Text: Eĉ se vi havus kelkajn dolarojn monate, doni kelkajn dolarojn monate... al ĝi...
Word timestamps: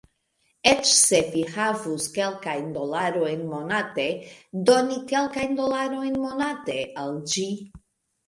Eĉ 0.69 0.87
se 0.99 1.17
vi 1.33 1.41
havus 1.57 2.05
kelkajn 2.15 2.71
dolarojn 2.77 3.43
monate, 3.51 4.05
doni 4.69 4.97
kelkajn 5.11 5.53
dolarojn 5.61 6.17
monate... 6.23 6.79
al 7.03 7.13
ĝi... 7.35 7.47